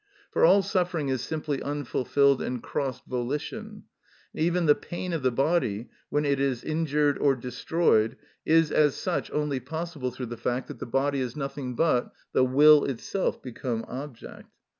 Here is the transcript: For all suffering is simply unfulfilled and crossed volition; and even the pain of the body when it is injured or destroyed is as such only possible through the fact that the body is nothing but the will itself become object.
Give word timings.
For 0.31 0.43
all 0.43 0.63
suffering 0.63 1.09
is 1.09 1.21
simply 1.21 1.61
unfulfilled 1.61 2.41
and 2.41 2.63
crossed 2.63 3.05
volition; 3.05 3.83
and 4.33 4.41
even 4.43 4.65
the 4.65 4.73
pain 4.73 5.13
of 5.13 5.21
the 5.21 5.29
body 5.29 5.89
when 6.09 6.25
it 6.25 6.39
is 6.39 6.63
injured 6.63 7.19
or 7.19 7.35
destroyed 7.35 8.17
is 8.43 8.71
as 8.71 8.95
such 8.95 9.29
only 9.29 9.59
possible 9.59 10.09
through 10.09 10.25
the 10.25 10.37
fact 10.37 10.69
that 10.69 10.79
the 10.79 10.87
body 10.87 11.19
is 11.19 11.35
nothing 11.35 11.75
but 11.75 12.11
the 12.33 12.43
will 12.43 12.83
itself 12.85 13.43
become 13.43 13.85
object. 13.87 14.49